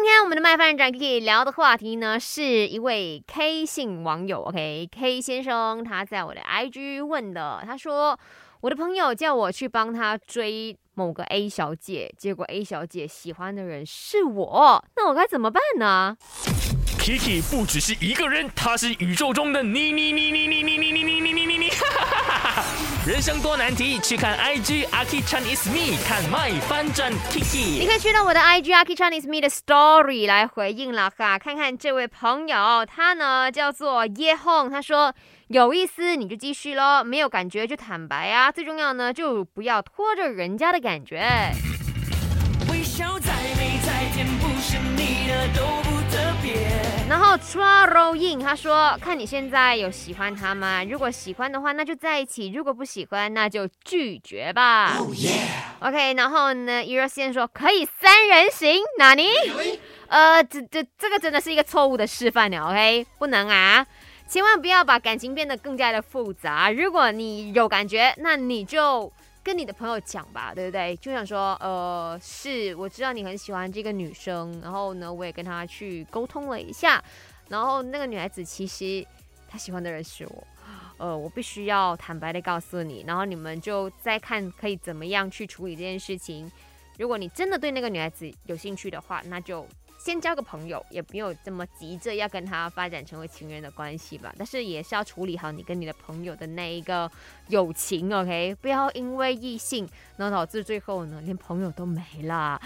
[0.00, 8.16] 今天我们的麦饭展可以聊的话题呢，是一位 K 姓网友，OK，K 先生他在我的 IG 问的，他说
[8.60, 16.16] 我的朋友叫我去帮他追某个 A 小姐，结果 A 小姐喜欢的人是我，那我该怎么办呢
[17.00, 21.70] ？Kiki 不只是一个人，他是宇宙中的你你你你你你你你你你你你你，
[23.08, 27.78] 人生多难题，去看 IG Aki Chinese me，看 My 翻转你 Kiki。
[27.78, 35.14] 你可以去到我的 IG Aki Chinese Me 的 Story 来回应了哈，看看这位朋友，他呢叫做耶红，他说
[35.46, 41.26] 有意思你就继续喽，没有感觉就坦白啊，最重要呢就不要拖着人家的感觉。
[42.70, 45.77] 微笑再美再甜，不是你的都。
[47.08, 50.84] 然后 Traro Yin 他说，看你现在有喜欢他吗？
[50.84, 54.98] 如果喜欢的话，那就在一起；如果不喜欢，那就拒绝吧。
[54.98, 55.08] oh,
[55.80, 59.26] OK，然后呢，e r o 先说可以三人行，哪里？
[60.08, 63.86] 呃，这这这个真的是一个错误的示范了，OK，不能啊。
[64.28, 66.70] 千万不要把感情变得更加的复杂。
[66.70, 69.10] 如果你有感觉，那你就
[69.48, 70.94] 跟你的朋友讲吧，对不对？
[70.98, 77.02] 就想说，呃，是我知道你很喜欢这个女生，然后呢，我也跟她去沟通了一下，
[77.48, 79.02] 然后那个女孩子其实
[79.48, 80.46] 她喜欢的人是我。
[80.98, 86.52] 呃，我必须要坦白的告诉你，然后你们就再看可以怎么样去处理这件事情。
[86.98, 89.66] 如果你真的对那个女孩子有兴趣的话，那就
[89.98, 94.34] 先交个朋友，也没有这么急着要跟她发展成为情人的关系吧。
[94.36, 97.10] 但是也是要处理好你跟你的朋友的那一个
[97.48, 98.56] 友情，OK？
[98.60, 102.60] 不要因为异性，然后导致最后呢连朋友都没了。